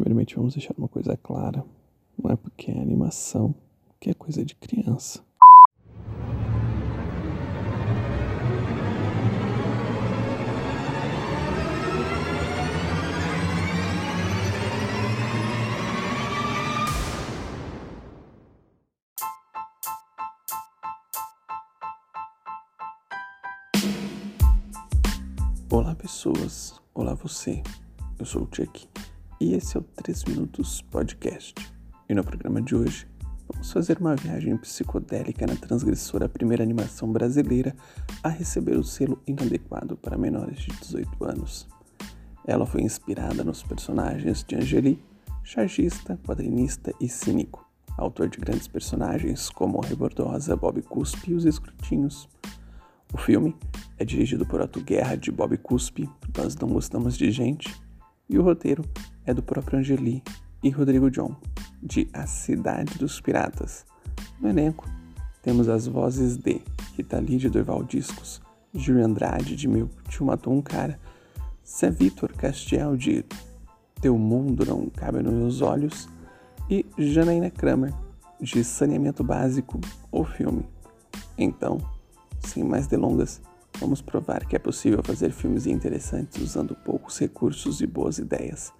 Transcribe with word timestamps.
Primeiramente, 0.00 0.34
vamos 0.34 0.54
deixar 0.54 0.74
uma 0.78 0.88
coisa 0.88 1.14
clara: 1.14 1.62
não 2.16 2.30
é 2.30 2.36
porque 2.36 2.70
é 2.70 2.80
animação 2.80 3.54
que 4.00 4.08
é 4.08 4.14
coisa 4.14 4.42
de 4.42 4.54
criança. 4.54 5.22
Olá, 25.70 25.94
pessoas. 25.94 26.80
Olá, 26.94 27.12
você. 27.12 27.62
Eu 28.18 28.24
sou 28.24 28.44
o 28.44 28.48
Chuck 28.50 28.88
e 29.40 29.54
esse 29.54 29.74
é 29.74 29.80
o 29.80 29.82
3 29.82 30.24
Minutos 30.24 30.82
Podcast. 30.82 31.54
E 32.06 32.14
no 32.14 32.22
programa 32.22 32.60
de 32.60 32.76
hoje, 32.76 33.08
vamos 33.48 33.72
fazer 33.72 33.98
uma 33.98 34.14
viagem 34.14 34.54
psicodélica 34.58 35.46
na 35.46 35.56
transgressora 35.56 36.28
primeira 36.28 36.62
animação 36.62 37.10
brasileira 37.10 37.74
a 38.22 38.28
receber 38.28 38.76
o 38.76 38.84
selo 38.84 39.18
inadequado 39.26 39.96
para 39.96 40.18
menores 40.18 40.58
de 40.58 40.68
18 40.72 41.24
anos. 41.24 41.66
Ela 42.46 42.66
foi 42.66 42.82
inspirada 42.82 43.42
nos 43.42 43.62
personagens 43.62 44.44
de 44.44 44.56
Angeli, 44.56 45.02
chargista, 45.42 46.18
quadrinista 46.26 46.92
e 47.00 47.08
cínico, 47.08 47.66
autor 47.96 48.28
de 48.28 48.36
grandes 48.36 48.68
personagens 48.68 49.48
como 49.48 49.80
Rebordosa, 49.80 50.54
Bob 50.54 50.82
Cuspe 50.82 51.30
e 51.30 51.34
Os 51.34 51.46
Escrutinhos. 51.46 52.28
O 53.10 53.16
filme 53.16 53.56
é 53.96 54.04
dirigido 54.04 54.44
por 54.44 54.60
Otto 54.60 54.82
Guerra 54.82 55.16
de 55.16 55.32
Bob 55.32 55.56
Cuspe, 55.56 56.10
Nós 56.36 56.54
Não 56.56 56.68
Gostamos 56.68 57.16
de 57.16 57.30
Gente, 57.30 57.74
e 58.28 58.38
o 58.38 58.42
roteiro 58.42 58.84
é 59.26 59.34
do 59.34 59.42
próprio 59.42 59.78
Angeli 59.78 60.22
e 60.62 60.70
Rodrigo 60.70 61.10
John, 61.10 61.34
de 61.82 62.08
A 62.12 62.26
Cidade 62.26 62.98
dos 62.98 63.20
Piratas. 63.20 63.84
No 64.40 64.48
elenco, 64.48 64.88
temos 65.42 65.68
as 65.68 65.86
vozes 65.86 66.36
de 66.36 66.60
Rita 66.96 67.18
Lee 67.18 67.38
de 67.38 67.48
Doival 67.48 67.82
Discos, 67.84 68.40
Júlio 68.74 69.04
Andrade 69.04 69.56
de 69.56 69.66
Meu 69.66 69.88
Tio 70.08 70.26
Matou 70.26 70.52
um 70.52 70.62
Cara, 70.62 70.98
Zé 71.66 71.90
Vitor 71.90 72.32
Castiel 72.32 72.96
de 72.96 73.24
Teu 74.00 74.16
Mundo 74.18 74.64
Não 74.66 74.88
Cabe 74.90 75.22
nos 75.22 75.32
Meus 75.32 75.60
Olhos 75.60 76.08
e 76.68 76.86
Janaína 76.98 77.50
Kramer 77.50 77.92
de 78.40 78.64
Saneamento 78.64 79.22
Básico, 79.22 79.80
o 80.10 80.24
filme. 80.24 80.64
Então, 81.36 81.78
sem 82.40 82.64
mais 82.64 82.86
delongas, 82.86 83.40
vamos 83.78 84.00
provar 84.00 84.46
que 84.46 84.56
é 84.56 84.58
possível 84.58 85.02
fazer 85.02 85.30
filmes 85.30 85.66
interessantes 85.66 86.40
usando 86.42 86.74
poucos 86.74 87.18
recursos 87.18 87.80
e 87.80 87.86
boas 87.86 88.18
ideias. 88.18 88.72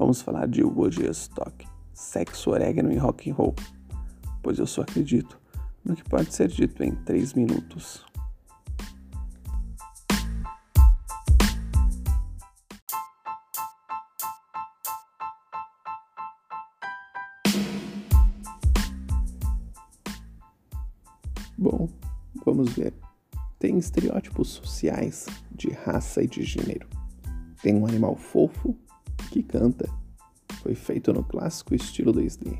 Vamos 0.00 0.22
falar 0.22 0.48
de 0.48 0.64
Woodstock, 0.64 1.68
sexo, 1.92 2.52
orégano 2.52 2.90
e 2.90 2.96
rock 2.96 3.30
and 3.30 3.34
roll, 3.34 3.54
pois 4.42 4.58
eu 4.58 4.66
só 4.66 4.80
acredito 4.80 5.38
no 5.84 5.94
que 5.94 6.02
pode 6.02 6.34
ser 6.34 6.48
dito 6.48 6.82
em 6.82 6.94
3 6.94 7.34
minutos. 7.34 8.02
Bom, 21.58 21.90
vamos 22.42 22.72
ver. 22.72 22.94
Tem 23.58 23.76
estereótipos 23.76 24.48
sociais 24.48 25.26
de 25.52 25.68
raça 25.68 26.22
e 26.22 26.26
de 26.26 26.42
gênero. 26.42 26.88
Tem 27.62 27.76
um 27.76 27.84
animal 27.86 28.16
fofo 28.16 28.74
que 29.30 29.42
canta. 29.42 29.88
Foi 30.62 30.74
feito 30.74 31.12
no 31.12 31.24
clássico 31.24 31.74
estilo 31.74 32.12
2D. 32.12 32.58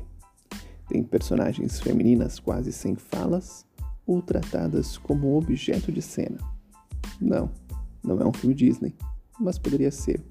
Tem 0.87 1.03
personagens 1.03 1.79
femininas 1.79 2.39
quase 2.39 2.71
sem 2.71 2.95
falas 2.95 3.65
ou 4.05 4.21
tratadas 4.21 4.97
como 4.97 5.37
objeto 5.37 5.91
de 5.91 6.01
cena. 6.01 6.37
Não, 7.19 7.51
não 8.03 8.19
é 8.19 8.25
um 8.25 8.33
filme 8.33 8.55
Disney, 8.55 8.95
mas 9.39 9.59
poderia 9.59 9.91
ser. 9.91 10.21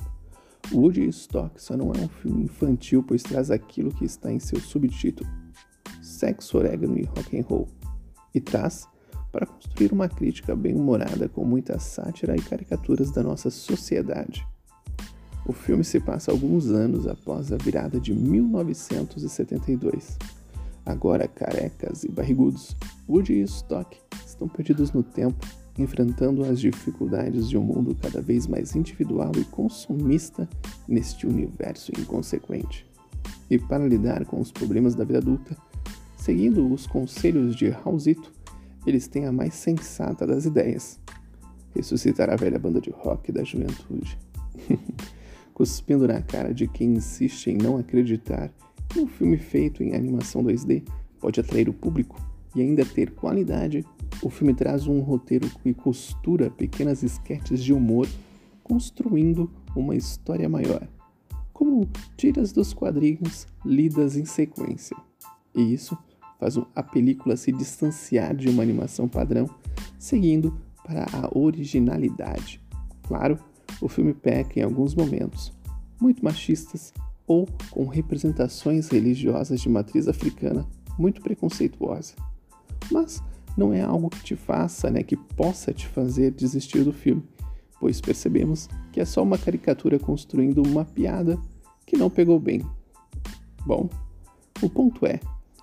Woodstock 0.73 1.61
só 1.61 1.77
não 1.77 1.93
é 1.93 1.99
um 1.99 2.09
filme 2.09 2.45
infantil, 2.45 3.03
pois 3.03 3.23
traz 3.23 3.51
aquilo 3.51 3.93
que 3.93 4.05
está 4.05 4.33
em 4.33 4.39
seu 4.39 4.61
subtítulo: 4.61 5.29
sexo, 6.03 6.59
orégano 6.59 6.99
e 6.99 7.05
rock 7.05 7.39
and 7.39 7.43
roll, 7.43 7.69
e 8.35 8.41
traz 8.41 8.89
para 9.33 9.47
construir 9.47 9.93
uma 9.93 10.09
crítica 10.09 10.55
bem-humorada 10.57 11.29
com 11.29 11.45
muita 11.45 11.79
sátira 11.79 12.37
e 12.37 12.43
caricaturas 12.43 13.11
da 13.11 13.23
nossa 13.23 13.51
sociedade. 13.51 14.47
O 15.51 15.53
filme 15.53 15.83
se 15.83 15.99
passa 15.99 16.31
alguns 16.31 16.71
anos 16.71 17.09
após 17.09 17.51
a 17.51 17.57
virada 17.57 17.99
de 17.99 18.15
1972. 18.15 20.17
Agora 20.87 21.27
carecas 21.27 22.05
e 22.05 22.09
barrigudos, 22.09 22.77
Woody 23.09 23.33
e 23.33 23.43
Stock 23.43 23.99
estão 24.25 24.47
perdidos 24.47 24.93
no 24.93 25.03
tempo, 25.03 25.45
enfrentando 25.77 26.45
as 26.45 26.61
dificuldades 26.61 27.49
de 27.49 27.59
um 27.59 27.65
mundo 27.65 27.97
cada 28.01 28.23
vez 28.23 28.47
mais 28.47 28.77
individual 28.77 29.33
e 29.37 29.43
consumista 29.47 30.49
neste 30.87 31.27
universo 31.27 31.91
inconsequente. 31.99 32.87
E 33.51 33.59
para 33.59 33.85
lidar 33.85 34.25
com 34.27 34.41
os 34.41 34.53
problemas 34.53 34.95
da 34.95 35.03
vida 35.03 35.19
adulta, 35.19 35.57
seguindo 36.17 36.73
os 36.73 36.87
conselhos 36.87 37.57
de 37.57 37.71
Raulzito, 37.71 38.33
eles 38.87 39.09
têm 39.09 39.27
a 39.27 39.33
mais 39.33 39.55
sensata 39.55 40.25
das 40.25 40.45
ideias: 40.45 41.01
ressuscitar 41.75 42.31
a 42.31 42.37
velha 42.37 42.57
banda 42.57 42.81
de 42.81 42.91
rock 42.91 43.33
da 43.33 43.43
juventude. 43.43 44.17
Cuspindo 45.61 46.09
na 46.09 46.23
cara 46.23 46.55
de 46.55 46.67
quem 46.67 46.95
insiste 46.95 47.49
em 47.49 47.59
não 47.59 47.77
acreditar 47.77 48.51
que 48.89 48.99
um 48.99 49.07
filme 49.07 49.37
feito 49.37 49.83
em 49.83 49.95
animação 49.95 50.43
2D 50.43 50.83
pode 51.21 51.39
atrair 51.39 51.69
o 51.69 51.75
público 51.75 52.19
e 52.57 52.63
ainda 52.63 52.83
ter 52.83 53.11
qualidade, 53.11 53.85
o 54.23 54.31
filme 54.31 54.55
traz 54.55 54.87
um 54.87 55.01
roteiro 55.01 55.51
que 55.63 55.75
costura 55.75 56.49
pequenas 56.49 57.03
esquetes 57.03 57.63
de 57.63 57.75
humor, 57.75 58.09
construindo 58.65 59.51
uma 59.77 59.95
história 59.95 60.49
maior, 60.49 60.89
como 61.53 61.87
tiras 62.17 62.53
dos 62.53 62.73
quadrinhos 62.73 63.47
lidas 63.63 64.17
em 64.17 64.25
sequência. 64.25 64.97
E 65.55 65.75
isso 65.75 65.95
faz 66.39 66.57
a 66.75 66.83
película 66.83 67.37
se 67.37 67.53
distanciar 67.53 68.35
de 68.35 68.49
uma 68.49 68.63
animação 68.63 69.07
padrão, 69.07 69.45
seguindo 69.99 70.59
para 70.83 71.05
a 71.13 71.39
originalidade. 71.39 72.63
Claro, 73.03 73.39
o 73.81 73.89
filme 73.89 74.13
peca 74.15 74.61
em 74.61 74.63
alguns 74.63 74.95
momentos, 74.95 75.53
muito 76.01 76.25
machistas 76.25 76.93
ou 77.27 77.49
com 77.71 77.87
representações 77.87 78.89
religiosas 78.89 79.61
de 79.61 79.69
matriz 79.69 80.09
africana 80.09 80.67
muito 80.99 81.21
preconceituosa. 81.21 82.15
Mas 82.91 83.23
não 83.57 83.73
é 83.73 83.81
algo 83.81 84.11
que 84.11 84.23
te 84.23 84.37
faça, 84.37 84.91
né, 84.91 85.03
que 85.03 85.17
possa 85.17 85.73
te 85.73 85.87
fazer 85.87 86.33
desistir 86.33 86.85
do 86.85 86.93
filme, 86.93 87.23
pois 87.79 88.01
percebemos 88.01 88.69
que 88.93 89.01
é 89.01 89.05
só 89.05 89.23
uma 89.23 89.39
caricatura 89.39 89.99
construindo 89.99 90.63
uma 90.63 90.85
piada 90.85 91.39
que 91.87 91.97
não 91.97 92.11
pegou 92.11 92.39
bem. 92.39 92.63
Bom, 93.67 93.89
o 94.63 94.69
ponto 94.69 95.07
é 95.07 95.21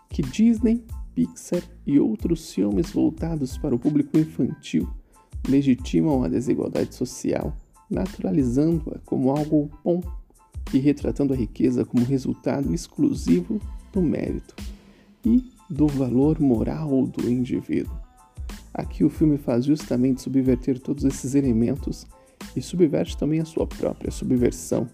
que 0.10 0.22
Disney, 0.22 0.84
Pixar 1.14 1.64
e 1.86 2.00
outros 2.00 2.54
filmes 2.54 2.92
voltados 2.92 3.58
para 3.58 3.74
o 3.74 3.80
público 3.80 4.18
infantil 4.18 4.88
legitimam 5.48 6.24
a 6.24 6.28
desigualdade 6.28 6.94
social, 6.94 7.56
naturalizando-a 7.90 9.00
como 9.06 9.32
algo 9.32 9.70
bom 9.84 10.02
e 10.74 10.80
retratando 10.80 11.34
a 11.34 11.38
riqueza 11.38 11.86
como 11.86 12.04
resultado 12.04 12.74
exclusivo 12.74 13.60
do 13.94 14.02
mérito 14.02 14.56
e 15.26 15.52
do 15.70 15.88
valor 15.88 16.40
moral 16.40 17.06
do 17.08 17.30
indivíduo. 17.30 17.96
Aqui 18.74 19.04
o 19.04 19.10
filme 19.10 19.38
faz 19.38 19.66
justamente 19.66 20.22
subverter 20.22 20.80
todos 20.80 21.04
esses 21.04 21.36
elementos 21.36 22.06
e 22.56 22.62
subverte 22.62 23.18
também 23.18 23.40
a 23.40 23.46
sua 23.46 23.66
própria 23.66 24.12
subversão, 24.12 24.88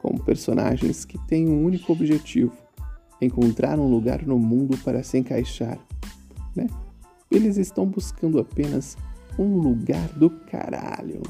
como 0.00 0.22
personagens 0.22 1.04
que 1.04 1.18
têm 1.26 1.48
um 1.48 1.64
único 1.64 1.92
objetivo: 1.92 2.52
encontrar 3.20 3.78
um 3.78 3.88
lugar 3.88 4.24
no 4.24 4.38
mundo 4.38 4.78
para 4.78 5.02
se 5.02 5.18
encaixar. 5.18 5.78
Né? 6.54 6.68
Eles 7.30 7.56
estão 7.56 7.84
buscando 7.84 8.38
apenas 8.38 8.96
um 9.38 9.58
lugar 9.58 10.08
do 10.10 10.30
caralho. 10.30 11.22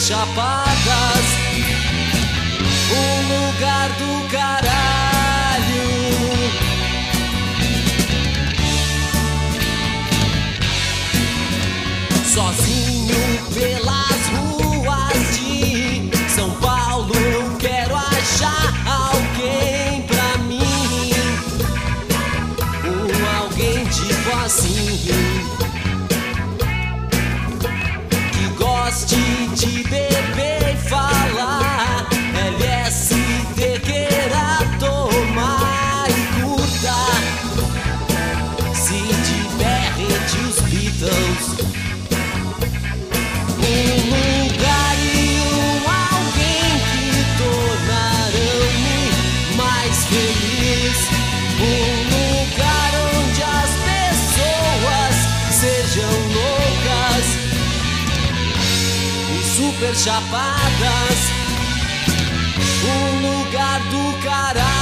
Chapadas. 0.00 1.26
Um 2.92 3.48
lugar 3.48 3.88
do 3.98 4.28
caralho. 4.28 4.59
Super 59.80 59.96
chapadas. 59.96 61.30
Um 62.84 63.38
lugar 63.38 63.80
do 63.88 64.18
caralho. 64.22 64.79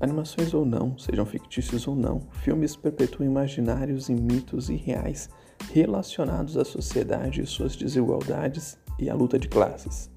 Animações 0.00 0.54
ou 0.54 0.64
não, 0.64 0.96
sejam 0.96 1.26
fictícios 1.26 1.88
ou 1.88 1.96
não, 1.96 2.20
filmes 2.30 2.76
perpetuam 2.76 3.28
imaginários 3.28 4.08
e 4.08 4.14
mitos 4.14 4.70
irreais 4.70 5.28
relacionados 5.72 6.56
à 6.56 6.64
sociedade 6.64 7.40
e 7.40 7.46
suas 7.46 7.74
desigualdades 7.74 8.78
e 8.96 9.10
à 9.10 9.14
luta 9.14 9.36
de 9.40 9.48
classes. 9.48 10.08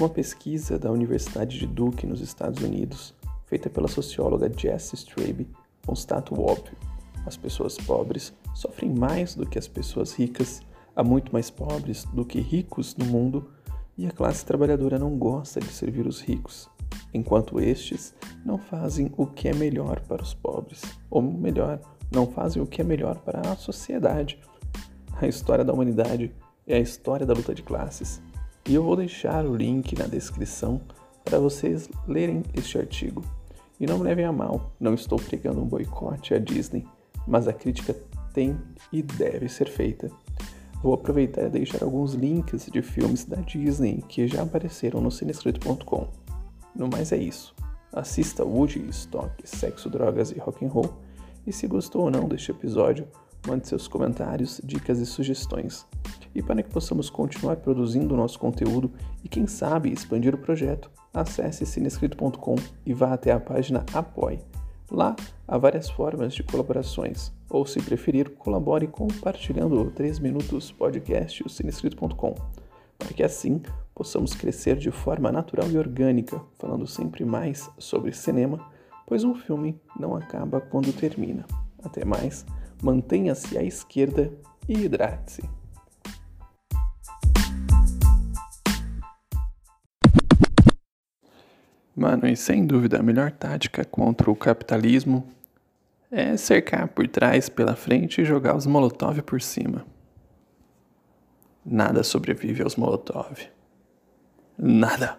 Uma 0.00 0.08
pesquisa 0.08 0.78
da 0.78 0.90
Universidade 0.90 1.58
de 1.58 1.66
Duke, 1.66 2.06
nos 2.06 2.22
Estados 2.22 2.62
Unidos, 2.62 3.14
feita 3.44 3.68
pela 3.68 3.86
socióloga 3.86 4.50
Jessie 4.50 4.96
Strabe, 4.96 5.46
constata 5.84 6.34
o 6.34 6.40
óbvio: 6.40 6.74
as 7.26 7.36
pessoas 7.36 7.76
pobres 7.76 8.32
sofrem 8.54 8.90
mais 8.90 9.34
do 9.34 9.44
que 9.46 9.58
as 9.58 9.68
pessoas 9.68 10.14
ricas, 10.14 10.62
há 10.96 11.04
muito 11.04 11.30
mais 11.34 11.50
pobres 11.50 12.06
do 12.14 12.24
que 12.24 12.40
ricos 12.40 12.96
no 12.96 13.04
mundo, 13.04 13.50
e 13.98 14.06
a 14.06 14.10
classe 14.10 14.42
trabalhadora 14.46 14.98
não 14.98 15.18
gosta 15.18 15.60
de 15.60 15.70
servir 15.70 16.06
os 16.06 16.22
ricos 16.22 16.71
enquanto 17.12 17.60
estes 17.60 18.14
não 18.44 18.58
fazem 18.58 19.12
o 19.16 19.26
que 19.26 19.48
é 19.48 19.54
melhor 19.54 20.00
para 20.00 20.22
os 20.22 20.34
pobres, 20.34 20.82
ou 21.10 21.22
melhor, 21.22 21.80
não 22.10 22.26
fazem 22.26 22.62
o 22.62 22.66
que 22.66 22.80
é 22.80 22.84
melhor 22.84 23.16
para 23.18 23.40
a 23.40 23.56
sociedade. 23.56 24.38
A 25.20 25.26
história 25.26 25.64
da 25.64 25.72
humanidade 25.72 26.34
é 26.66 26.76
a 26.76 26.80
história 26.80 27.26
da 27.26 27.34
luta 27.34 27.54
de 27.54 27.62
classes. 27.62 28.20
E 28.68 28.74
eu 28.74 28.82
vou 28.82 28.96
deixar 28.96 29.44
o 29.44 29.56
link 29.56 29.98
na 29.98 30.06
descrição 30.06 30.80
para 31.24 31.38
vocês 31.38 31.88
lerem 32.06 32.42
este 32.54 32.78
artigo. 32.78 33.24
E 33.80 33.86
não 33.86 33.98
me 33.98 34.04
levem 34.04 34.24
a 34.24 34.32
mal, 34.32 34.72
não 34.78 34.94
estou 34.94 35.18
pregando 35.18 35.60
um 35.60 35.66
boicote 35.66 36.34
à 36.34 36.38
Disney, 36.38 36.86
mas 37.26 37.48
a 37.48 37.52
crítica 37.52 37.96
tem 38.32 38.56
e 38.92 39.02
deve 39.02 39.48
ser 39.48 39.68
feita. 39.68 40.10
Vou 40.82 40.94
aproveitar 40.94 41.46
e 41.46 41.50
deixar 41.50 41.82
alguns 41.82 42.14
links 42.14 42.66
de 42.66 42.82
filmes 42.82 43.24
da 43.24 43.36
Disney 43.36 44.02
que 44.08 44.26
já 44.26 44.42
apareceram 44.42 45.00
no 45.00 45.10
cinescrito.com. 45.10 46.21
No 46.74 46.88
mais 46.88 47.12
é 47.12 47.16
isso. 47.16 47.54
Assista 47.92 48.44
Woody, 48.44 48.88
Stock, 48.88 49.30
Sexo, 49.44 49.90
Drogas 49.90 50.30
e 50.30 50.38
Rock 50.38 50.64
and 50.64 50.68
Roll. 50.68 50.94
E 51.46 51.52
se 51.52 51.66
gostou 51.66 52.02
ou 52.02 52.10
não 52.10 52.26
deste 52.26 52.50
episódio, 52.50 53.06
mande 53.46 53.68
seus 53.68 53.86
comentários, 53.86 54.60
dicas 54.64 54.98
e 54.98 55.06
sugestões. 55.06 55.86
E 56.34 56.42
para 56.42 56.62
que 56.62 56.70
possamos 56.70 57.10
continuar 57.10 57.56
produzindo 57.56 58.14
o 58.14 58.16
nosso 58.16 58.38
conteúdo 58.38 58.90
e 59.22 59.28
quem 59.28 59.46
sabe 59.46 59.92
expandir 59.92 60.34
o 60.34 60.38
projeto, 60.38 60.90
acesse 61.12 61.66
cinescrito.com 61.66 62.56
e 62.86 62.94
vá 62.94 63.12
até 63.12 63.32
a 63.32 63.40
página 63.40 63.84
Apoie. 63.92 64.40
Lá 64.90 65.16
há 65.48 65.58
várias 65.58 65.90
formas 65.90 66.34
de 66.34 66.42
colaborações, 66.42 67.32
ou 67.48 67.66
se 67.66 67.80
preferir, 67.80 68.30
colabore 68.30 68.86
compartilhando 68.86 69.80
o 69.80 69.90
3 69.90 70.18
Minutos 70.18 70.70
Podcast 70.70 71.42
o 71.44 71.48
cinescrito.com, 71.48 72.34
para 72.98 73.08
que 73.08 73.22
assim 73.22 73.62
possamos 73.94 74.34
crescer 74.34 74.76
de 74.76 74.90
forma 74.90 75.30
natural 75.30 75.70
e 75.70 75.78
orgânica, 75.78 76.40
falando 76.58 76.86
sempre 76.86 77.24
mais 77.24 77.70
sobre 77.78 78.12
cinema, 78.12 78.70
pois 79.06 79.24
um 79.24 79.34
filme 79.34 79.80
não 79.98 80.16
acaba 80.16 80.60
quando 80.60 80.92
termina. 80.92 81.44
Até 81.82 82.04
mais, 82.04 82.46
mantenha-se 82.82 83.58
à 83.58 83.62
esquerda 83.62 84.32
e 84.68 84.84
hidrate-se. 84.84 85.42
Mano, 91.94 92.26
e 92.26 92.34
sem 92.34 92.66
dúvida 92.66 92.98
a 92.98 93.02
melhor 93.02 93.30
tática 93.30 93.84
contra 93.84 94.30
o 94.30 94.34
capitalismo 94.34 95.28
é 96.10 96.36
cercar 96.36 96.88
por 96.88 97.06
trás, 97.06 97.48
pela 97.48 97.76
frente 97.76 98.20
e 98.20 98.24
jogar 98.24 98.56
os 98.56 98.66
molotov 98.66 99.22
por 99.22 99.40
cima. 99.40 99.84
Nada 101.64 102.02
sobrevive 102.02 102.62
aos 102.62 102.76
molotov. 102.76 103.38
Nada. 104.62 105.18